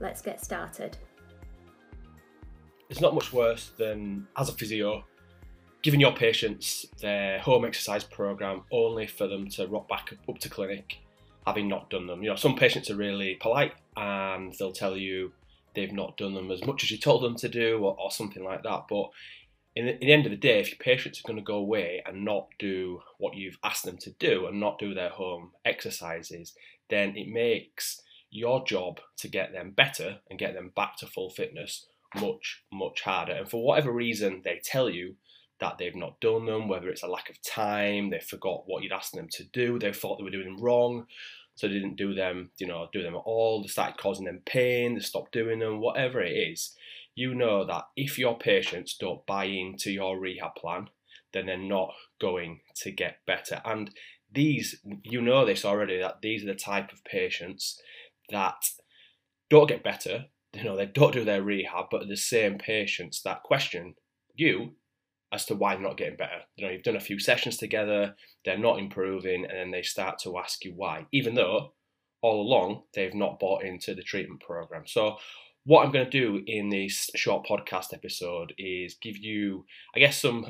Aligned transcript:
let's 0.00 0.20
get 0.20 0.44
started. 0.44 0.96
It's 2.88 3.00
not 3.00 3.14
much 3.14 3.32
worse 3.32 3.70
than, 3.78 4.26
as 4.36 4.48
a 4.48 4.52
physio, 4.52 5.04
giving 5.82 6.00
your 6.00 6.12
patients 6.12 6.86
their 7.00 7.38
home 7.38 7.64
exercise 7.64 8.04
program 8.04 8.62
only 8.72 9.06
for 9.06 9.28
them 9.28 9.48
to 9.50 9.66
rock 9.68 9.88
back 9.88 10.12
up 10.28 10.38
to 10.38 10.48
clinic 10.48 10.98
having 11.46 11.68
not 11.68 11.90
done 11.90 12.06
them. 12.06 12.22
You 12.22 12.30
know, 12.30 12.36
some 12.36 12.56
patients 12.56 12.90
are 12.90 12.96
really 12.96 13.36
polite 13.36 13.72
and 13.96 14.52
they'll 14.58 14.72
tell 14.72 14.96
you 14.96 15.32
they've 15.74 15.92
not 15.92 16.16
done 16.16 16.34
them 16.34 16.50
as 16.50 16.64
much 16.64 16.82
as 16.82 16.90
you 16.90 16.98
told 16.98 17.22
them 17.22 17.36
to 17.36 17.48
do 17.48 17.78
or, 17.78 17.96
or 17.98 18.10
something 18.10 18.44
like 18.44 18.62
that. 18.64 18.84
But 18.88 19.10
in 19.76 19.86
the, 19.86 19.92
in 19.94 20.00
the, 20.00 20.12
end 20.12 20.26
of 20.26 20.32
the 20.32 20.36
day, 20.36 20.60
if 20.60 20.68
your 20.68 20.78
patients 20.78 21.20
are 21.20 21.28
going 21.28 21.38
to 21.38 21.44
go 21.44 21.56
away 21.56 22.02
and 22.06 22.24
not 22.24 22.48
do 22.58 23.00
what 23.18 23.34
you've 23.34 23.58
asked 23.64 23.84
them 23.84 23.96
to 23.98 24.10
do 24.18 24.46
and 24.46 24.60
not 24.60 24.78
do 24.78 24.94
their 24.94 25.10
home 25.10 25.52
exercises, 25.64 26.54
then 26.88 27.16
it 27.16 27.28
makes 27.28 28.02
your 28.30 28.64
job 28.64 29.00
to 29.18 29.28
get 29.28 29.52
them 29.52 29.72
better 29.72 30.18
and 30.28 30.38
get 30.38 30.54
them 30.54 30.72
back 30.74 30.96
to 30.98 31.06
full 31.06 31.30
fitness 31.30 31.86
much, 32.16 32.62
much 32.72 33.02
harder. 33.02 33.32
And 33.32 33.48
for 33.48 33.64
whatever 33.64 33.92
reason 33.92 34.42
they 34.44 34.60
tell 34.64 34.90
you 34.90 35.16
that 35.60 35.78
they've 35.78 35.94
not 35.94 36.20
done 36.20 36.46
them, 36.46 36.68
whether 36.68 36.88
it's 36.88 37.02
a 37.02 37.08
lack 37.08 37.28
of 37.30 37.40
time, 37.42 38.10
they 38.10 38.20
forgot 38.20 38.62
what 38.66 38.82
you'd 38.82 38.92
asked 38.92 39.14
them 39.14 39.28
to 39.32 39.44
do, 39.44 39.78
they 39.78 39.92
thought 39.92 40.18
they 40.18 40.24
were 40.24 40.30
doing 40.30 40.46
them 40.46 40.62
wrong, 40.62 41.06
so 41.54 41.68
they 41.68 41.74
didn't 41.74 41.96
do 41.96 42.14
them, 42.14 42.50
you 42.58 42.66
know, 42.66 42.88
do 42.92 43.02
them 43.02 43.14
at 43.14 43.18
all, 43.18 43.62
they 43.62 43.68
started 43.68 43.98
causing 43.98 44.24
them 44.24 44.40
pain, 44.46 44.94
they 44.94 45.00
stopped 45.00 45.32
doing 45.32 45.58
them, 45.58 45.80
whatever 45.80 46.22
it 46.22 46.32
is 46.32 46.74
you 47.14 47.34
know 47.34 47.66
that 47.66 47.84
if 47.96 48.18
your 48.18 48.38
patients 48.38 48.96
don't 48.96 49.26
buy 49.26 49.44
into 49.44 49.90
your 49.90 50.18
rehab 50.18 50.54
plan, 50.54 50.88
then 51.32 51.46
they're 51.46 51.58
not 51.58 51.92
going 52.20 52.60
to 52.76 52.90
get 52.90 53.18
better. 53.26 53.60
And 53.64 53.90
these, 54.32 54.80
you 55.02 55.20
know 55.20 55.44
this 55.44 55.64
already, 55.64 55.98
that 55.98 56.22
these 56.22 56.44
are 56.44 56.46
the 56.46 56.54
type 56.54 56.92
of 56.92 57.04
patients 57.04 57.80
that 58.30 58.64
don't 59.48 59.68
get 59.68 59.82
better, 59.82 60.26
you 60.52 60.64
know, 60.64 60.76
they 60.76 60.86
don't 60.86 61.12
do 61.12 61.24
their 61.24 61.42
rehab, 61.42 61.86
but 61.90 62.08
the 62.08 62.16
same 62.16 62.58
patients 62.58 63.22
that 63.22 63.42
question 63.42 63.94
you 64.34 64.72
as 65.32 65.44
to 65.46 65.54
why 65.54 65.74
they're 65.74 65.82
not 65.82 65.96
getting 65.96 66.16
better. 66.16 66.40
You 66.56 66.66
know, 66.66 66.72
you've 66.72 66.82
done 66.82 66.96
a 66.96 67.00
few 67.00 67.20
sessions 67.20 67.56
together, 67.56 68.16
they're 68.44 68.58
not 68.58 68.78
improving, 68.78 69.44
and 69.44 69.56
then 69.56 69.70
they 69.70 69.82
start 69.82 70.18
to 70.20 70.38
ask 70.38 70.64
you 70.64 70.72
why, 70.74 71.06
even 71.12 71.34
though 71.34 71.72
all 72.22 72.42
along 72.42 72.82
they've 72.94 73.14
not 73.14 73.38
bought 73.38 73.62
into 73.62 73.94
the 73.94 74.02
treatment 74.02 74.40
program. 74.40 74.82
So 74.86 75.16
what 75.64 75.84
I'm 75.84 75.92
going 75.92 76.04
to 76.04 76.10
do 76.10 76.42
in 76.46 76.68
this 76.68 77.10
short 77.14 77.46
podcast 77.46 77.94
episode 77.94 78.52
is 78.58 78.96
give 79.00 79.18
you, 79.18 79.64
I 79.94 80.00
guess, 80.00 80.20
some 80.20 80.46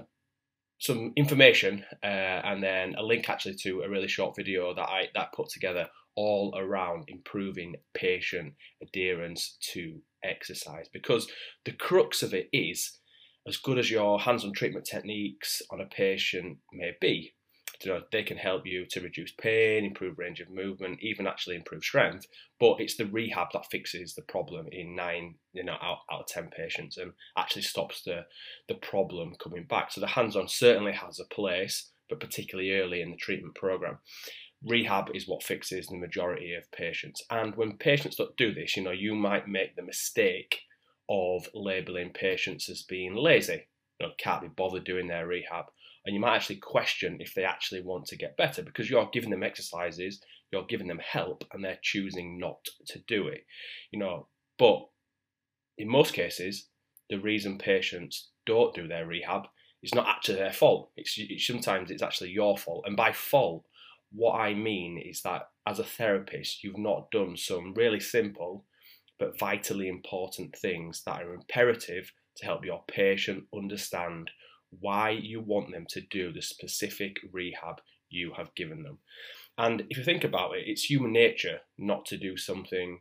some 0.78 1.12
information 1.14 1.84
uh, 2.02 2.06
and 2.06 2.62
then 2.62 2.94
a 2.94 3.02
link 3.02 3.28
actually 3.28 3.54
to 3.54 3.82
a 3.82 3.90
really 3.90 4.08
short 4.08 4.34
video 4.34 4.74
that 4.74 4.88
I 4.88 5.08
that 5.14 5.32
put 5.34 5.50
together 5.50 5.88
all 6.16 6.54
around 6.56 7.04
improving 7.08 7.76
patient 7.94 8.54
adherence 8.82 9.56
to 9.72 10.00
exercise 10.24 10.88
because 10.92 11.30
the 11.64 11.72
crux 11.72 12.22
of 12.22 12.34
it 12.34 12.48
is 12.52 12.98
as 13.46 13.56
good 13.56 13.78
as 13.78 13.90
your 13.90 14.20
hands-on 14.20 14.52
treatment 14.52 14.84
techniques 14.84 15.62
on 15.70 15.80
a 15.80 15.86
patient 15.86 16.58
may 16.72 16.92
be 17.00 17.34
you 17.84 17.90
know, 17.90 18.02
they 18.12 18.22
can 18.22 18.36
help 18.36 18.66
you 18.66 18.84
to 18.90 19.00
reduce 19.00 19.32
pain, 19.32 19.84
improve 19.84 20.18
range 20.18 20.40
of 20.40 20.50
movement, 20.50 20.98
even 21.00 21.26
actually 21.26 21.56
improve 21.56 21.82
strength. 21.82 22.26
But 22.58 22.76
it's 22.78 22.96
the 22.96 23.06
rehab 23.06 23.48
that 23.54 23.70
fixes 23.70 24.14
the 24.14 24.22
problem 24.22 24.66
in 24.70 24.94
nine, 24.94 25.36
you 25.52 25.64
know, 25.64 25.76
out, 25.80 26.00
out 26.12 26.20
of 26.20 26.26
ten 26.26 26.50
patients, 26.54 26.98
and 26.98 27.12
actually 27.38 27.62
stops 27.62 28.02
the 28.02 28.26
the 28.68 28.74
problem 28.74 29.34
coming 29.42 29.64
back. 29.64 29.92
So 29.92 30.00
the 30.00 30.08
hands-on 30.08 30.48
certainly 30.48 30.92
has 30.92 31.18
a 31.18 31.34
place, 31.34 31.90
but 32.08 32.20
particularly 32.20 32.72
early 32.72 33.00
in 33.00 33.10
the 33.10 33.16
treatment 33.16 33.54
program. 33.54 33.98
Rehab 34.66 35.10
is 35.14 35.26
what 35.26 35.42
fixes 35.42 35.86
the 35.86 35.96
majority 35.96 36.54
of 36.54 36.70
patients. 36.72 37.22
And 37.30 37.56
when 37.56 37.78
patients 37.78 38.16
don't 38.16 38.36
do 38.36 38.52
this, 38.52 38.76
you 38.76 38.82
know, 38.82 38.90
you 38.90 39.14
might 39.14 39.48
make 39.48 39.74
the 39.74 39.82
mistake 39.82 40.60
of 41.08 41.48
labeling 41.54 42.10
patients 42.12 42.68
as 42.68 42.82
being 42.82 43.14
lazy, 43.14 43.66
you 43.98 44.06
know, 44.06 44.12
can't 44.18 44.42
be 44.42 44.48
bothered 44.48 44.84
doing 44.84 45.08
their 45.08 45.26
rehab 45.26 45.66
and 46.04 46.14
you 46.14 46.20
might 46.20 46.34
actually 46.34 46.56
question 46.56 47.18
if 47.20 47.34
they 47.34 47.44
actually 47.44 47.82
want 47.82 48.06
to 48.06 48.16
get 48.16 48.36
better 48.36 48.62
because 48.62 48.88
you're 48.88 49.10
giving 49.12 49.30
them 49.30 49.42
exercises, 49.42 50.20
you're 50.50 50.66
giving 50.66 50.88
them 50.88 50.98
help, 50.98 51.44
and 51.52 51.62
they're 51.62 51.78
choosing 51.82 52.38
not 52.38 52.64
to 52.86 52.98
do 53.06 53.28
it. 53.28 53.44
You 53.90 53.98
know, 53.98 54.28
but 54.58 54.88
in 55.76 55.88
most 55.88 56.14
cases, 56.14 56.68
the 57.10 57.18
reason 57.18 57.58
patients 57.58 58.30
don't 58.46 58.74
do 58.74 58.88
their 58.88 59.06
rehab 59.06 59.42
is 59.82 59.94
not 59.94 60.08
actually 60.08 60.36
their 60.36 60.52
fault. 60.52 60.90
It's, 60.96 61.14
it's 61.16 61.46
sometimes 61.46 61.90
it's 61.90 62.02
actually 62.02 62.30
your 62.30 62.56
fault, 62.56 62.84
and 62.86 62.96
by 62.96 63.12
fault, 63.12 63.64
what 64.12 64.34
I 64.34 64.54
mean 64.54 64.98
is 64.98 65.22
that 65.22 65.48
as 65.66 65.78
a 65.78 65.84
therapist, 65.84 66.64
you've 66.64 66.78
not 66.78 67.10
done 67.10 67.36
some 67.36 67.74
really 67.74 68.00
simple 68.00 68.64
but 69.18 69.38
vitally 69.38 69.86
important 69.86 70.56
things 70.56 71.02
that 71.04 71.22
are 71.22 71.34
imperative 71.34 72.10
to 72.36 72.46
help 72.46 72.64
your 72.64 72.82
patient 72.88 73.44
understand 73.54 74.30
why 74.70 75.10
you 75.10 75.40
want 75.40 75.70
them 75.72 75.84
to 75.90 76.00
do 76.00 76.32
the 76.32 76.40
specific 76.40 77.16
rehab 77.30 77.76
you 78.08 78.32
have 78.36 78.54
given 78.54 78.82
them. 78.82 78.98
And 79.58 79.84
if 79.90 79.98
you 79.98 80.04
think 80.04 80.24
about 80.24 80.56
it, 80.56 80.64
it's 80.66 80.84
human 80.84 81.12
nature 81.12 81.60
not 81.76 82.06
to 82.06 82.16
do 82.16 82.36
something 82.36 83.00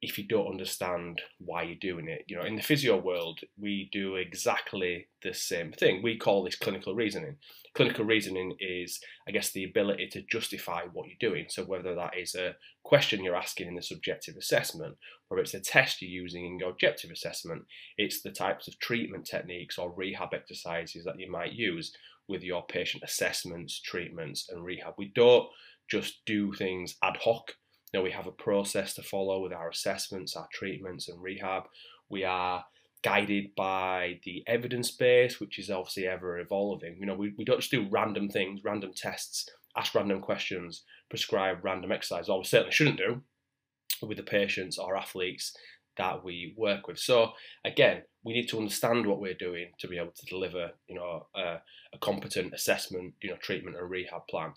if 0.00 0.16
you 0.16 0.24
don't 0.24 0.46
understand 0.46 1.20
why 1.38 1.62
you're 1.62 1.74
doing 1.74 2.08
it. 2.08 2.24
You 2.28 2.36
know, 2.36 2.44
in 2.44 2.54
the 2.54 2.62
physio 2.62 2.96
world, 2.96 3.40
we 3.60 3.88
do 3.90 4.14
exactly 4.14 5.08
the 5.22 5.34
same 5.34 5.72
thing. 5.72 6.02
We 6.02 6.16
call 6.16 6.44
this 6.44 6.54
clinical 6.54 6.94
reasoning. 6.94 7.36
Clinical 7.74 8.04
reasoning 8.04 8.54
is, 8.60 9.00
I 9.26 9.32
guess, 9.32 9.50
the 9.50 9.64
ability 9.64 10.08
to 10.12 10.22
justify 10.22 10.82
what 10.92 11.08
you're 11.08 11.30
doing. 11.30 11.46
So 11.48 11.64
whether 11.64 11.96
that 11.96 12.16
is 12.16 12.36
a 12.36 12.54
question 12.84 13.24
you're 13.24 13.34
asking 13.34 13.66
in 13.66 13.74
the 13.74 13.82
subjective 13.82 14.36
assessment, 14.36 14.96
or 15.30 15.38
it's 15.40 15.54
a 15.54 15.60
test 15.60 16.00
you're 16.00 16.10
using 16.10 16.46
in 16.46 16.58
your 16.60 16.70
objective 16.70 17.10
assessment, 17.10 17.64
it's 17.96 18.22
the 18.22 18.30
types 18.30 18.68
of 18.68 18.78
treatment 18.78 19.26
techniques 19.26 19.78
or 19.78 19.92
rehab 19.92 20.32
exercises 20.32 21.04
that 21.04 21.18
you 21.18 21.30
might 21.30 21.52
use 21.52 21.92
with 22.28 22.44
your 22.44 22.64
patient 22.66 23.02
assessments, 23.02 23.80
treatments, 23.80 24.48
and 24.48 24.64
rehab. 24.64 24.94
We 24.96 25.10
don't 25.14 25.48
just 25.90 26.24
do 26.24 26.52
things 26.52 26.96
ad 27.02 27.16
hoc 27.24 27.54
you 27.92 27.98
know, 27.98 28.04
we 28.04 28.10
have 28.10 28.26
a 28.26 28.32
process 28.32 28.94
to 28.94 29.02
follow 29.02 29.42
with 29.42 29.52
our 29.52 29.68
assessments, 29.68 30.36
our 30.36 30.48
treatments, 30.52 31.08
and 31.08 31.22
rehab. 31.22 31.64
We 32.08 32.24
are 32.24 32.64
guided 33.02 33.54
by 33.56 34.20
the 34.24 34.42
evidence 34.46 34.90
base, 34.90 35.40
which 35.40 35.58
is 35.58 35.70
obviously 35.70 36.06
ever 36.06 36.38
evolving. 36.38 36.96
You 36.98 37.06
know, 37.06 37.14
we, 37.14 37.32
we 37.38 37.44
don't 37.44 37.60
just 37.60 37.70
do 37.70 37.88
random 37.90 38.28
things, 38.28 38.60
random 38.64 38.92
tests, 38.94 39.48
ask 39.76 39.94
random 39.94 40.20
questions, 40.20 40.84
prescribe 41.08 41.64
random 41.64 41.92
exercise, 41.92 42.28
or 42.28 42.38
we 42.38 42.44
certainly 42.44 42.72
shouldn't 42.72 42.98
do 42.98 43.22
with 44.02 44.16
the 44.16 44.22
patients 44.22 44.78
or 44.78 44.96
athletes 44.96 45.56
that 45.96 46.24
we 46.24 46.54
work 46.56 46.86
with. 46.86 46.98
So 46.98 47.32
again, 47.64 48.02
we 48.24 48.32
need 48.32 48.48
to 48.48 48.58
understand 48.58 49.06
what 49.06 49.20
we're 49.20 49.34
doing 49.34 49.72
to 49.78 49.88
be 49.88 49.98
able 49.98 50.12
to 50.12 50.26
deliver, 50.26 50.70
you 50.88 50.94
know, 50.94 51.26
a 51.34 51.98
competent 52.00 52.54
assessment, 52.54 53.14
you 53.22 53.30
know, 53.30 53.36
treatment 53.36 53.76
and 53.76 53.88
rehab 53.90 54.26
plan. 54.28 54.52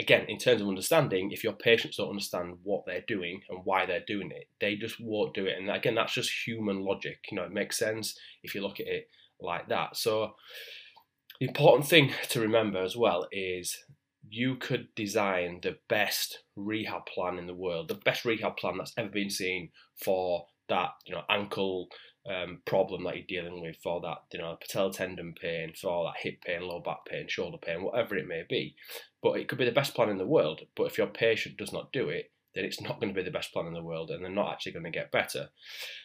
Again, 0.00 0.26
in 0.28 0.38
terms 0.38 0.60
of 0.60 0.68
understanding, 0.68 1.32
if 1.32 1.42
your 1.42 1.54
patients 1.54 1.96
don't 1.96 2.10
understand 2.10 2.58
what 2.62 2.84
they're 2.86 3.04
doing 3.08 3.40
and 3.48 3.60
why 3.64 3.84
they're 3.84 4.04
doing 4.06 4.30
it, 4.30 4.48
they 4.60 4.76
just 4.76 5.00
won't 5.00 5.34
do 5.34 5.46
it. 5.46 5.58
And 5.58 5.68
again, 5.68 5.96
that's 5.96 6.14
just 6.14 6.46
human 6.46 6.84
logic. 6.84 7.18
You 7.30 7.36
know, 7.36 7.44
it 7.44 7.52
makes 7.52 7.78
sense 7.78 8.16
if 8.44 8.54
you 8.54 8.62
look 8.62 8.78
at 8.78 8.86
it 8.86 9.08
like 9.40 9.68
that. 9.68 9.96
So 9.96 10.34
the 11.40 11.48
important 11.48 11.88
thing 11.88 12.12
to 12.28 12.40
remember 12.40 12.82
as 12.82 12.96
well 12.96 13.26
is 13.32 13.76
you 14.30 14.56
could 14.56 14.88
design 14.94 15.60
the 15.62 15.78
best 15.88 16.44
rehab 16.54 17.06
plan 17.06 17.38
in 17.38 17.46
the 17.46 17.54
world, 17.54 17.88
the 17.88 17.94
best 17.94 18.24
rehab 18.24 18.56
plan 18.56 18.78
that's 18.78 18.92
ever 18.96 19.08
been 19.08 19.30
seen 19.30 19.70
for 20.04 20.46
that, 20.68 20.90
you 21.06 21.14
know, 21.14 21.22
ankle 21.28 21.88
um, 22.28 22.60
problem 22.64 23.04
that 23.04 23.16
you're 23.16 23.42
dealing 23.42 23.62
with, 23.62 23.76
for 23.82 24.00
that, 24.02 24.18
you 24.32 24.38
know, 24.38 24.56
patellar 24.62 24.92
tendon 24.92 25.34
pain, 25.40 25.72
for 25.80 26.04
that 26.04 26.20
hip 26.22 26.42
pain, 26.42 26.62
low 26.62 26.80
back 26.80 27.06
pain, 27.06 27.26
shoulder 27.28 27.58
pain, 27.58 27.82
whatever 27.82 28.16
it 28.16 28.28
may 28.28 28.42
be. 28.48 28.74
But 29.22 29.38
it 29.38 29.48
could 29.48 29.58
be 29.58 29.64
the 29.64 29.72
best 29.72 29.94
plan 29.94 30.10
in 30.10 30.18
the 30.18 30.26
world. 30.26 30.62
But 30.76 30.84
if 30.84 30.98
your 30.98 31.06
patient 31.06 31.56
does 31.56 31.72
not 31.72 31.92
do 31.92 32.08
it, 32.08 32.30
then 32.54 32.64
it's 32.64 32.80
not 32.80 33.00
going 33.00 33.12
to 33.12 33.18
be 33.18 33.24
the 33.24 33.30
best 33.30 33.52
plan 33.52 33.66
in 33.66 33.74
the 33.74 33.82
world, 33.82 34.10
and 34.10 34.24
they're 34.24 34.30
not 34.30 34.52
actually 34.52 34.72
going 34.72 34.84
to 34.84 34.90
get 34.90 35.12
better. 35.12 35.48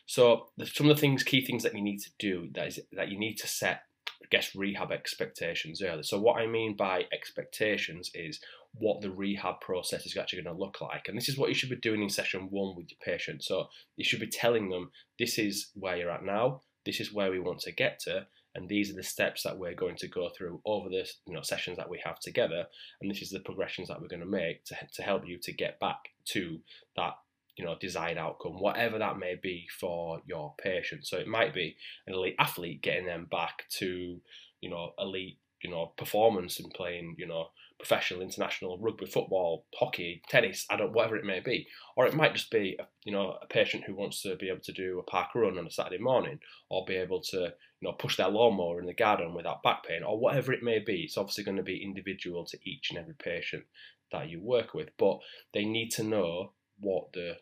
So 0.05 0.49
some 0.65 0.89
of 0.89 0.95
the 0.95 1.01
things, 1.01 1.23
key 1.23 1.45
things 1.45 1.63
that 1.63 1.75
you 1.75 1.81
need 1.81 1.99
to 1.99 2.11
do, 2.19 2.49
that 2.53 2.67
is 2.67 2.79
that 2.91 3.09
you 3.09 3.17
need 3.17 3.35
to 3.35 3.47
set 3.47 3.83
guess 4.29 4.55
rehab 4.55 4.91
expectations 4.91 5.81
early. 5.81 6.03
So 6.03 6.19
what 6.19 6.39
I 6.39 6.47
mean 6.47 6.75
by 6.75 7.05
expectations 7.11 8.11
is 8.13 8.39
what 8.75 9.01
the 9.01 9.11
rehab 9.11 9.61
process 9.61 10.05
is 10.05 10.17
actually 10.17 10.41
going 10.41 10.55
to 10.55 10.59
look 10.59 10.81
like. 10.81 11.07
And 11.07 11.17
this 11.17 11.29
is 11.29 11.37
what 11.37 11.49
you 11.49 11.55
should 11.55 11.69
be 11.69 11.75
doing 11.75 12.01
in 12.01 12.09
session 12.09 12.47
one 12.49 12.75
with 12.75 12.87
your 12.89 12.99
patient. 13.03 13.43
So 13.43 13.67
you 13.95 14.03
should 14.03 14.19
be 14.19 14.27
telling 14.27 14.69
them 14.69 14.91
this 15.19 15.37
is 15.37 15.69
where 15.75 15.95
you're 15.95 16.11
at 16.11 16.25
now, 16.25 16.61
this 16.85 16.99
is 16.99 17.13
where 17.13 17.31
we 17.31 17.39
want 17.39 17.59
to 17.61 17.71
get 17.71 17.99
to, 18.01 18.27
and 18.55 18.69
these 18.69 18.91
are 18.91 18.95
the 18.95 19.03
steps 19.03 19.43
that 19.43 19.57
we're 19.57 19.73
going 19.73 19.95
to 19.97 20.07
go 20.07 20.29
through 20.29 20.61
over 20.65 20.89
the 20.89 21.07
you 21.25 21.33
know 21.33 21.41
sessions 21.41 21.77
that 21.77 21.89
we 21.89 22.01
have 22.03 22.19
together, 22.19 22.65
and 23.01 23.09
this 23.09 23.21
is 23.21 23.29
the 23.29 23.39
progressions 23.39 23.87
that 23.87 24.01
we're 24.01 24.07
going 24.07 24.19
to 24.19 24.25
make 24.25 24.63
to, 24.65 24.75
to 24.93 25.01
help 25.01 25.27
you 25.27 25.37
to 25.39 25.53
get 25.53 25.79
back 25.79 26.09
to 26.25 26.59
that 26.95 27.13
you 27.55 27.65
know 27.65 27.75
desired 27.79 28.17
outcome, 28.17 28.59
whatever 28.59 28.97
that 28.99 29.17
may 29.17 29.35
be 29.41 29.67
for 29.79 30.21
your 30.25 30.55
patient. 30.61 31.05
So 31.05 31.17
it 31.17 31.27
might 31.27 31.53
be 31.53 31.75
an 32.07 32.13
elite 32.13 32.35
athlete 32.39 32.81
getting 32.81 33.05
them 33.05 33.27
back 33.29 33.63
to 33.77 34.21
you 34.61 34.69
know 34.69 34.93
elite 34.97 35.39
you 35.61 35.69
know 35.69 35.93
performance 35.97 36.59
and 36.59 36.73
playing 36.73 37.15
you 37.17 37.27
know 37.27 37.49
professional, 37.79 38.21
international 38.21 38.77
rugby, 38.79 39.05
football, 39.05 39.65
hockey, 39.75 40.21
tennis, 40.29 40.65
I 40.69 40.77
don't 40.77 40.93
whatever 40.93 41.17
it 41.17 41.25
may 41.25 41.41
be, 41.41 41.67
or 41.97 42.05
it 42.05 42.15
might 42.15 42.33
just 42.33 42.49
be 42.49 42.77
you 43.03 43.11
know 43.11 43.37
a 43.41 43.45
patient 43.47 43.83
who 43.85 43.95
wants 43.95 44.21
to 44.21 44.35
be 44.35 44.49
able 44.49 44.61
to 44.61 44.71
do 44.71 44.99
a 44.99 45.03
park 45.03 45.35
run 45.35 45.57
on 45.57 45.67
a 45.67 45.71
Saturday 45.71 46.01
morning, 46.01 46.39
or 46.69 46.85
be 46.85 46.95
able 46.95 47.21
to 47.21 47.37
you 47.37 47.51
know 47.81 47.91
push 47.91 48.17
their 48.17 48.29
lawnmower 48.29 48.79
in 48.79 48.85
the 48.85 48.93
garden 48.93 49.33
without 49.33 49.63
back 49.63 49.85
pain, 49.85 50.03
or 50.03 50.19
whatever 50.19 50.53
it 50.53 50.63
may 50.63 50.79
be. 50.79 51.01
It's 51.01 51.17
obviously 51.17 51.43
going 51.43 51.57
to 51.57 51.63
be 51.63 51.83
individual 51.83 52.45
to 52.45 52.57
each 52.63 52.89
and 52.89 52.99
every 52.99 53.15
patient 53.15 53.65
that 54.11 54.29
you 54.29 54.41
work 54.41 54.73
with, 54.73 54.89
but 54.97 55.19
they 55.53 55.65
need 55.65 55.89
to 55.89 56.03
know 56.03 56.53
what 56.79 57.13
the 57.13 57.37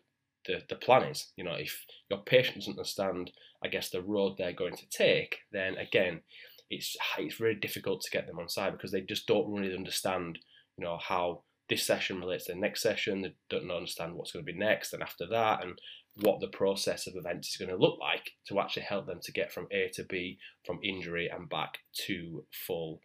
the, 0.46 0.62
the 0.68 0.76
plan 0.76 1.04
is. 1.04 1.32
You 1.36 1.44
know, 1.44 1.54
if 1.54 1.84
your 2.10 2.20
patient 2.20 2.56
doesn't 2.56 2.72
understand, 2.72 3.30
I 3.64 3.68
guess, 3.68 3.90
the 3.90 4.02
road 4.02 4.36
they're 4.36 4.52
going 4.52 4.76
to 4.76 4.88
take, 4.88 5.36
then 5.52 5.76
again, 5.76 6.22
it's 6.70 6.96
it's 7.18 7.36
very 7.36 7.54
difficult 7.54 8.02
to 8.02 8.10
get 8.10 8.26
them 8.26 8.38
on 8.38 8.48
side 8.48 8.72
because 8.72 8.92
they 8.92 9.02
just 9.02 9.26
don't 9.26 9.52
really 9.52 9.74
understand, 9.74 10.38
you 10.76 10.84
know, 10.84 10.98
how 10.98 11.42
this 11.68 11.86
session 11.86 12.18
relates 12.18 12.46
to 12.46 12.52
the 12.52 12.58
next 12.58 12.82
session. 12.82 13.22
They 13.22 13.34
don't 13.50 13.70
understand 13.70 14.14
what's 14.14 14.32
going 14.32 14.44
to 14.44 14.52
be 14.52 14.58
next 14.58 14.92
and 14.92 15.02
after 15.02 15.26
that, 15.30 15.62
and 15.62 15.78
what 16.16 16.40
the 16.40 16.48
process 16.48 17.06
of 17.06 17.14
events 17.16 17.50
is 17.50 17.56
going 17.56 17.70
to 17.70 17.76
look 17.76 17.98
like 18.00 18.32
to 18.48 18.60
actually 18.60 18.82
help 18.82 19.06
them 19.06 19.20
to 19.22 19.32
get 19.32 19.52
from 19.52 19.66
A 19.70 19.90
to 19.94 20.04
B, 20.04 20.38
from 20.66 20.80
injury 20.82 21.30
and 21.32 21.48
back 21.48 21.78
to 22.06 22.44
full 22.66 23.00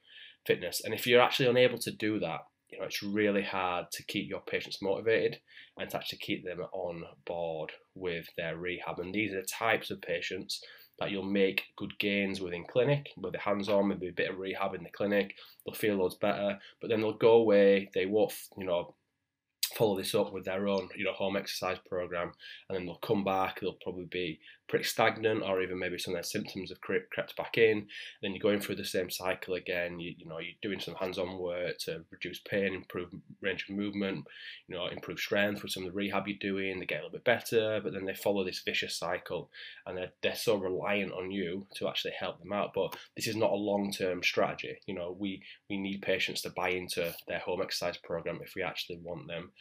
fitness. 0.45 0.81
And 0.83 0.93
if 0.93 1.05
you're 1.05 1.21
actually 1.21 1.47
unable 1.49 1.77
to 1.79 1.91
do 1.91 2.19
that, 2.19 2.41
you 2.69 2.79
know, 2.79 2.85
it's 2.85 3.03
really 3.03 3.43
hard 3.43 3.85
to 3.91 4.03
keep 4.05 4.29
your 4.29 4.41
patients 4.41 4.81
motivated 4.81 5.39
and 5.77 5.89
to 5.89 5.97
actually 5.97 6.19
keep 6.19 6.43
them 6.43 6.59
on 6.73 7.03
board 7.25 7.71
with 7.95 8.27
their 8.35 8.57
rehab. 8.57 8.99
And 8.99 9.13
these 9.13 9.33
are 9.33 9.41
the 9.41 9.47
types 9.47 9.89
of 9.89 10.01
patients 10.01 10.61
that 10.99 11.11
you'll 11.11 11.23
make 11.23 11.63
good 11.77 11.97
gains 11.99 12.41
within 12.41 12.65
clinic, 12.65 13.07
with 13.17 13.33
the 13.33 13.39
hands-on, 13.39 13.87
maybe 13.87 14.07
a 14.07 14.13
bit 14.13 14.31
of 14.31 14.39
rehab 14.39 14.73
in 14.73 14.83
the 14.83 14.89
clinic. 14.89 15.35
They'll 15.65 15.75
feel 15.75 15.95
loads 15.95 16.15
better, 16.15 16.57
but 16.81 16.89
then 16.89 17.01
they'll 17.01 17.13
go 17.13 17.33
away. 17.33 17.89
They 17.93 18.07
won't, 18.07 18.33
you 18.57 18.65
know, 18.65 18.95
follow 19.77 19.97
this 19.97 20.15
up 20.15 20.33
with 20.33 20.45
their 20.45 20.67
own, 20.67 20.89
you 20.97 21.05
know, 21.05 21.13
home 21.13 21.37
exercise 21.37 21.77
program, 21.87 22.31
and 22.67 22.77
then 22.77 22.85
they'll 22.85 22.95
come 22.95 23.23
back. 23.23 23.59
They'll 23.59 23.77
probably 23.83 24.05
be 24.05 24.39
pretty 24.67 24.85
stagnant, 24.85 25.43
or 25.43 25.61
even 25.61 25.79
maybe 25.79 25.97
some 25.97 26.13
of 26.13 26.17
their 26.17 26.23
symptoms 26.23 26.69
have 26.69 26.81
crept 26.81 27.37
back 27.37 27.57
in. 27.57 27.87
Then 28.21 28.33
you're 28.33 28.41
going 28.41 28.59
through 28.59 28.75
the 28.75 28.85
same 28.85 29.09
cycle 29.09 29.53
again. 29.53 29.99
You, 29.99 30.13
you 30.17 30.27
know, 30.27 30.39
you're 30.39 30.53
doing 30.61 30.79
some 30.79 30.95
hands-on 30.95 31.37
work 31.37 31.77
to 31.85 32.03
reduce 32.11 32.39
pain, 32.39 32.73
improve 32.73 33.09
range 33.41 33.65
of 33.69 33.75
movement, 33.75 34.25
you 34.67 34.75
know, 34.75 34.87
improve 34.87 35.19
strength 35.19 35.63
with 35.63 35.71
some 35.71 35.83
of 35.83 35.91
the 35.91 35.95
rehab 35.95 36.27
you're 36.27 36.37
doing. 36.39 36.79
They 36.79 36.85
get 36.85 36.99
a 36.99 37.03
little 37.03 37.17
bit 37.17 37.23
better, 37.23 37.79
but 37.81 37.93
then 37.93 38.05
they 38.05 38.15
follow 38.15 38.43
this 38.43 38.63
vicious 38.65 38.97
cycle, 38.97 39.49
and 39.85 39.97
they're 39.97 40.11
they're 40.21 40.35
so 40.35 40.55
reliant 40.55 41.13
on 41.13 41.31
you 41.31 41.67
to 41.75 41.87
actually 41.87 42.13
help 42.19 42.39
them 42.39 42.51
out. 42.51 42.71
But 42.73 42.95
this 43.15 43.27
is 43.27 43.35
not 43.35 43.51
a 43.51 43.55
long-term 43.55 44.23
strategy. 44.23 44.79
You 44.85 44.95
know, 44.95 45.15
we 45.17 45.43
we 45.69 45.77
need 45.77 46.01
patients 46.01 46.41
to 46.41 46.49
buy 46.49 46.69
into 46.69 47.13
their 47.27 47.39
home 47.39 47.61
exercise 47.61 47.97
program 47.97 48.39
if 48.43 48.53
we 48.55 48.63
actually 48.63 48.99
want 49.03 49.27
them 49.27 49.51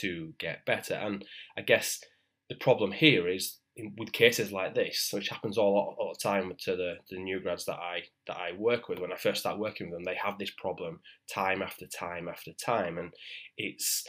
to 0.00 0.34
get 0.38 0.66
better. 0.66 0.94
And 0.94 1.24
I 1.58 1.62
guess 1.62 2.00
the 2.48 2.56
problem 2.56 2.92
here 2.92 3.28
is 3.28 3.58
in, 3.76 3.94
with 3.98 4.12
cases 4.12 4.52
like 4.52 4.74
this, 4.74 5.10
which 5.12 5.28
happens 5.28 5.58
all, 5.58 5.96
all 5.98 6.12
the 6.14 6.28
time 6.28 6.52
to 6.60 6.76
the, 6.76 6.94
the 7.10 7.18
new 7.18 7.40
grads 7.40 7.64
that 7.66 7.76
I 7.76 8.04
that 8.26 8.36
I 8.36 8.56
work 8.56 8.88
with. 8.88 8.98
When 8.98 9.12
I 9.12 9.16
first 9.16 9.40
start 9.40 9.58
working 9.58 9.90
with 9.90 9.96
them, 9.96 10.04
they 10.04 10.18
have 10.22 10.38
this 10.38 10.52
problem 10.56 11.00
time 11.32 11.62
after 11.62 11.86
time 11.86 12.28
after 12.28 12.52
time, 12.52 12.98
and 12.98 13.12
it's 13.58 14.06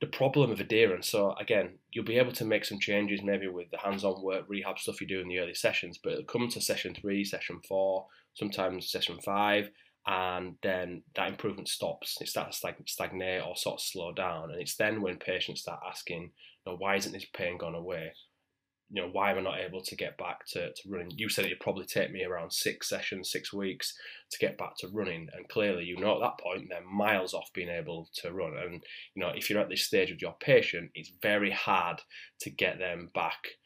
the 0.00 0.06
problem 0.06 0.50
of 0.50 0.60
adherence. 0.60 1.08
So 1.08 1.34
again, 1.38 1.78
you'll 1.92 2.04
be 2.04 2.18
able 2.18 2.32
to 2.32 2.44
make 2.44 2.64
some 2.64 2.80
changes 2.80 3.20
maybe 3.22 3.48
with 3.48 3.70
the 3.70 3.78
hands-on 3.78 4.22
work, 4.22 4.46
rehab 4.48 4.78
stuff 4.78 5.00
you 5.00 5.06
do 5.06 5.20
in 5.20 5.28
the 5.28 5.38
early 5.38 5.54
sessions, 5.54 5.98
but 6.02 6.26
come 6.26 6.48
to 6.48 6.60
session 6.60 6.94
three, 6.94 7.24
session 7.24 7.60
four, 7.68 8.06
sometimes 8.34 8.90
session 8.90 9.18
five, 9.24 9.70
and 10.06 10.56
then 10.62 11.02
that 11.14 11.28
improvement 11.28 11.68
stops. 11.68 12.18
It 12.20 12.28
starts 12.28 12.60
to 12.60 12.74
stagnate 12.86 13.42
or 13.42 13.56
sort 13.56 13.74
of 13.74 13.80
slow 13.80 14.12
down, 14.12 14.50
and 14.50 14.60
it's 14.60 14.76
then 14.76 15.00
when 15.00 15.16
patients 15.16 15.62
start 15.62 15.80
asking, 15.88 16.22
you 16.22 16.72
know, 16.72 16.76
why 16.76 16.96
isn't 16.96 17.12
this 17.12 17.26
pain 17.32 17.58
gone 17.58 17.74
away? 17.74 18.12
You 18.90 19.02
know, 19.02 19.08
why 19.10 19.30
am 19.30 19.38
I 19.38 19.42
not 19.42 19.60
able 19.60 19.82
to 19.82 19.96
get 19.96 20.18
back 20.18 20.44
to, 20.48 20.68
to 20.68 20.88
running? 20.88 21.12
You 21.16 21.28
said 21.30 21.46
it'd 21.46 21.60
probably 21.60 21.86
take 21.86 22.12
me 22.12 22.24
around 22.24 22.52
six 22.52 22.88
sessions, 22.88 23.30
six 23.30 23.50
weeks 23.52 23.94
to 24.32 24.38
get 24.38 24.58
back 24.58 24.76
to 24.78 24.88
running, 24.88 25.28
and 25.34 25.48
clearly, 25.48 25.84
you 25.84 25.98
know, 25.98 26.16
at 26.16 26.20
that 26.20 26.38
point 26.42 26.66
they're 26.68 26.84
miles 26.84 27.32
off 27.32 27.52
being 27.54 27.70
able 27.70 28.10
to 28.16 28.32
run. 28.32 28.52
And 28.56 28.82
you 29.14 29.22
know, 29.22 29.30
if 29.34 29.48
you're 29.48 29.60
at 29.60 29.70
this 29.70 29.86
stage 29.86 30.10
with 30.10 30.20
your 30.20 30.36
patient, 30.40 30.90
it's 30.94 31.12
very 31.22 31.52
hard 31.52 32.02
to 32.40 32.50
get 32.50 32.78
them 32.78 33.10
back 33.14 33.56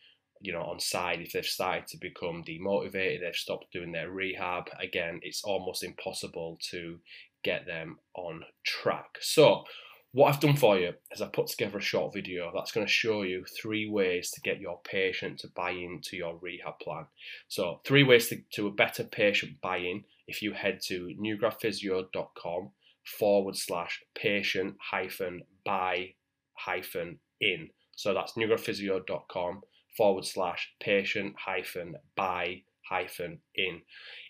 you 0.40 0.52
know, 0.52 0.62
on 0.62 0.80
side 0.80 1.20
if 1.20 1.32
they've 1.32 1.44
started 1.44 1.86
to 1.88 1.98
become 1.98 2.44
demotivated, 2.44 3.20
they've 3.20 3.34
stopped 3.34 3.72
doing 3.72 3.92
their 3.92 4.10
rehab. 4.10 4.64
Again, 4.80 5.20
it's 5.22 5.42
almost 5.44 5.82
impossible 5.82 6.58
to 6.70 6.98
get 7.42 7.66
them 7.66 7.98
on 8.14 8.42
track. 8.64 9.18
So, 9.20 9.64
what 10.12 10.32
I've 10.32 10.40
done 10.40 10.56
for 10.56 10.78
you 10.78 10.94
is 11.12 11.20
I 11.20 11.26
put 11.26 11.48
together 11.48 11.78
a 11.78 11.82
short 11.82 12.14
video 12.14 12.50
that's 12.54 12.72
going 12.72 12.86
to 12.86 12.92
show 12.92 13.22
you 13.22 13.44
three 13.44 13.88
ways 13.88 14.30
to 14.30 14.40
get 14.40 14.60
your 14.60 14.80
patient 14.82 15.40
to 15.40 15.48
buy 15.54 15.72
into 15.72 16.16
your 16.16 16.38
rehab 16.40 16.78
plan. 16.80 17.06
So, 17.48 17.80
three 17.84 18.02
ways 18.02 18.28
to, 18.28 18.38
to 18.54 18.66
a 18.66 18.72
better 18.72 19.04
patient 19.04 19.60
buy 19.60 19.78
in 19.78 20.04
if 20.26 20.42
you 20.42 20.52
head 20.54 20.80
to 20.86 21.14
newgradphysio.com 21.20 22.70
forward 23.18 23.56
slash 23.56 24.02
patient 24.14 24.76
hyphen 24.90 25.42
buy 25.64 26.14
hyphen 26.54 27.18
in. 27.40 27.68
So, 27.94 28.14
that's 28.14 28.32
newgradphysio.com 28.32 29.62
forward 29.96 30.24
slash 30.24 30.72
patient 30.80 31.34
hyphen 31.44 31.96
buy 32.16 32.62
hyphen 32.88 33.40
in. 33.54 33.82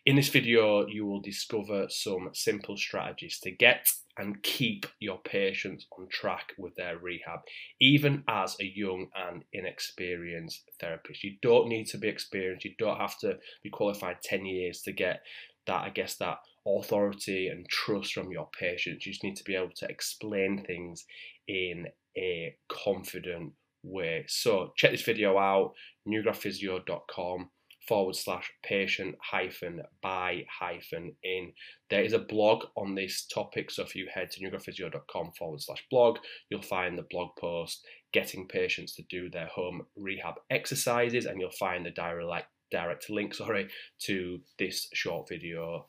In 0.05 0.17
this 0.17 0.29
video, 0.29 0.87
you 0.87 1.05
will 1.05 1.21
discover 1.21 1.87
some 1.89 2.31
simple 2.33 2.77
strategies 2.77 3.39
to 3.41 3.51
get 3.51 3.89
and 4.19 4.43
keep 4.43 4.87
your 4.99 5.19
patients 5.19 5.87
on 5.99 6.09
track 6.09 6.53
with 6.57 6.75
their 6.77 6.97
rehab, 6.99 7.41
even 7.81 8.25
as 8.29 8.57
a 8.61 8.65
young 8.65 9.09
and 9.15 9.45
inexperienced 9.53 10.71
therapist. 10.81 11.23
You 11.23 11.37
don't 11.43 11.69
need 11.69 11.87
to 11.89 11.99
be 11.99 12.09
experienced, 12.09 12.65
you 12.65 12.75
don't 12.79 13.01
have 13.01 13.19
to 13.19 13.39
be 13.63 13.71
qualified 13.71 14.23
10 14.23 14.47
years 14.47 14.81
to 14.83 14.93
get 14.93 15.21
that, 15.67 15.83
I 15.83 15.91
guess, 15.91 16.17
that 16.17 16.39
authority 16.67 17.49
and 17.49 17.69
trust 17.69 18.15
from 18.15 18.31
your 18.31 18.49
patients. 18.59 19.05
You 19.05 19.13
just 19.13 19.25
need 19.25 19.37
to 19.37 19.45
be 19.45 19.55
able 19.55 19.73
to 19.77 19.89
explain 19.89 20.65
things 20.65 21.05
in 21.47 21.87
a 22.17 22.57
confident 22.69 23.53
way. 23.87 24.25
So 24.29 24.73
check 24.77 24.91
this 24.91 25.03
video 25.03 25.39
out, 25.39 25.73
newgradphysio.com 26.09 27.51
forward 27.87 28.17
slash 28.17 28.53
patient 28.65 29.15
hyphen 29.23 29.83
buy 30.03 30.45
hyphen 30.61 31.15
in. 31.23 31.53
There 31.89 32.03
is 32.03 32.13
a 32.13 32.19
blog 32.19 32.65
on 32.77 32.95
this 32.95 33.27
topic, 33.27 33.71
so 33.71 33.85
if 33.85 33.95
you 33.95 34.09
head 34.13 34.31
to 34.33 34.41
newgradphysio.com 34.41 35.33
forward 35.39 35.63
slash 35.63 35.85
blog, 35.91 36.19
you'll 36.51 36.63
find 36.63 36.99
the 36.99 37.07
blog 37.11 37.31
post 37.39 37.87
getting 38.13 38.49
patients 38.49 38.95
to 38.97 39.03
do 39.03 39.31
their 39.31 39.47
home 39.47 39.83
rehab 39.97 40.35
exercises 40.51 41.27
and 41.27 41.41
you'll 41.41 41.51
find 41.51 41.85
the 41.87 41.91
direct 41.91 42.49
direct 42.71 43.09
link, 43.09 43.35
sorry, 43.43 43.69
to 44.01 44.41
this 44.59 44.89
short 44.93 45.29
video 45.29 45.87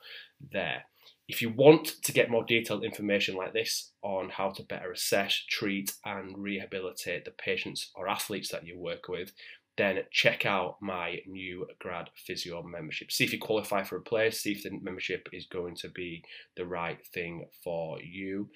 there. 0.51 0.83
If 1.27 1.41
you 1.41 1.49
want 1.49 2.01
to 2.03 2.13
get 2.13 2.29
more 2.29 2.45
detailed 2.45 2.85
information 2.85 3.35
like 3.35 3.53
this 3.53 3.91
on 4.01 4.29
how 4.29 4.51
to 4.51 4.63
better 4.63 4.91
assess, 4.91 5.43
treat, 5.49 5.93
and 6.05 6.37
rehabilitate 6.37 7.25
the 7.25 7.31
patients 7.31 7.91
or 7.95 8.07
athletes 8.07 8.49
that 8.51 8.65
you 8.65 8.79
work 8.79 9.09
with, 9.09 9.33
then 9.77 9.99
check 10.11 10.45
out 10.45 10.77
my 10.81 11.17
new 11.27 11.67
grad 11.79 12.09
physio 12.25 12.63
membership. 12.63 13.11
See 13.11 13.23
if 13.23 13.31
you 13.31 13.39
qualify 13.39 13.83
for 13.83 13.97
a 13.97 14.01
place, 14.01 14.41
see 14.41 14.53
if 14.53 14.63
the 14.63 14.71
membership 14.81 15.29
is 15.31 15.45
going 15.45 15.75
to 15.77 15.89
be 15.89 16.23
the 16.55 16.65
right 16.65 16.97
thing 17.13 17.45
for 17.63 18.01
you. 18.01 18.49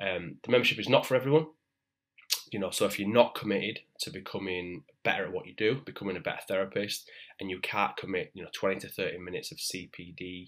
Um, 0.00 0.36
the 0.44 0.50
membership 0.50 0.80
is 0.80 0.88
not 0.88 1.06
for 1.06 1.14
everyone. 1.14 1.46
You 2.54 2.60
know, 2.60 2.70
so 2.70 2.86
if 2.86 3.00
you're 3.00 3.12
not 3.12 3.34
committed 3.34 3.80
to 3.98 4.10
becoming 4.12 4.84
better 5.02 5.24
at 5.24 5.32
what 5.32 5.44
you 5.44 5.54
do, 5.56 5.80
becoming 5.84 6.16
a 6.16 6.20
better 6.20 6.38
therapist, 6.46 7.10
and 7.40 7.50
you 7.50 7.58
can't 7.58 7.96
commit, 7.96 8.30
you 8.32 8.44
know, 8.44 8.48
20 8.54 8.78
to 8.78 8.88
30 8.88 9.18
minutes 9.18 9.50
of 9.50 9.58
CPD 9.58 10.46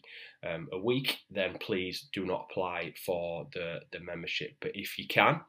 um, 0.48 0.68
a 0.72 0.78
week, 0.78 1.22
then 1.32 1.58
please 1.58 2.06
do 2.12 2.24
not 2.24 2.46
apply 2.48 2.94
for 3.04 3.48
the, 3.52 3.80
the 3.90 3.98
membership. 3.98 4.52
But 4.60 4.70
if 4.74 4.96
you 4.98 5.08
can, 5.08 5.40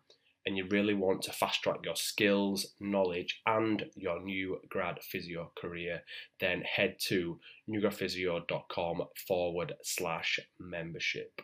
and 0.48 0.58
you 0.58 0.66
really 0.72 0.96
want 0.96 1.22
to 1.24 1.32
fast 1.32 1.62
track 1.62 1.78
your 1.84 1.96
skills, 1.96 2.74
knowledge, 2.80 3.40
and 3.46 3.86
your 3.96 4.20
new 4.20 4.60
grad 4.68 4.98
physio 5.04 5.52
career, 5.62 6.02
then 6.40 6.62
head 6.62 6.96
to 7.08 7.40
newgradphysio.com 7.70 9.04
forward 9.28 9.74
slash 9.84 10.40
membership. 10.60 11.42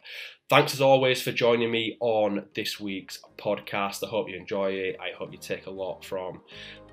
Thanks 0.50 0.73
as 0.73 0.81
always 0.81 1.21
for 1.21 1.31
joining 1.31 1.71
me 1.71 1.97
on 2.00 2.45
this 2.55 2.79
week's 2.79 3.19
podcast. 3.38 4.03
I 4.03 4.09
hope 4.09 4.29
you 4.29 4.38
enjoy 4.38 4.71
it. 4.71 4.97
I 5.00 5.17
hope 5.17 5.31
you 5.31 5.39
take 5.39 5.65
a 5.65 5.71
lot 5.71 6.05
from 6.05 6.41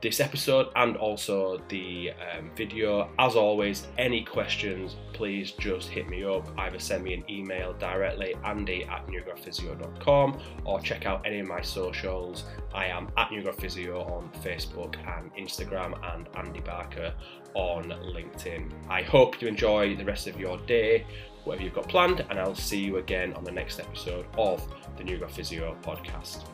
this 0.00 0.21
episode 0.21 0.69
and 0.76 0.97
also 0.97 1.62
the 1.69 2.11
um, 2.12 2.50
video. 2.57 3.11
As 3.19 3.37
always, 3.37 3.87
any 3.99 4.25
questions, 4.25 4.97
please 5.12 5.52
just 5.52 5.88
hit 5.88 6.09
me 6.09 6.25
up. 6.25 6.49
Either 6.59 6.78
send 6.78 7.04
me 7.04 7.14
an 7.14 7.25
email 7.28 7.75
directly, 7.75 8.35
andy 8.45 8.85
at 8.85 9.07
newgradphysio.com, 9.07 10.38
or 10.64 10.80
check 10.80 11.07
out 11.07 11.26
any 11.26 11.40
of 11.40 11.47
my 11.47 11.61
socials. 11.61 12.45
I 12.73 12.87
am 12.87 13.11
at 13.16 13.28
newgradphysio 13.28 14.11
on 14.11 14.30
Facebook 14.42 14.97
and 15.19 15.30
Instagram, 15.35 15.99
and 16.14 16.28
Andy 16.37 16.61
Barker 16.61 17.12
on 17.54 17.85
LinkedIn. 17.85 18.71
I 18.88 19.02
hope 19.02 19.40
you 19.40 19.49
enjoy 19.49 19.97
the 19.97 20.04
rest 20.04 20.26
of 20.26 20.38
your 20.38 20.59
day, 20.59 21.07
whatever 21.45 21.64
you've 21.64 21.75
got 21.75 21.88
planned, 21.88 22.25
and 22.30 22.38
I'll 22.38 22.54
see 22.54 22.80
you 22.80 22.99
again 22.99 23.33
on 23.35 23.45
the 23.45 23.52
next 23.52 23.80
episode 23.80 24.26
of 24.37 24.62
the 24.97 25.04
New 25.04 25.19
Grad 25.19 25.30
Physio 25.30 25.76
podcast. 25.83 26.45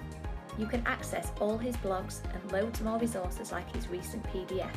You 0.58 0.66
can 0.66 0.82
access 0.86 1.32
all 1.38 1.58
his 1.58 1.76
blogs 1.76 2.20
and 2.32 2.52
loads 2.52 2.80
more 2.80 2.98
resources 2.98 3.52
like 3.52 3.70
his 3.74 3.88
recent 3.88 4.24
PDF, 4.24 4.74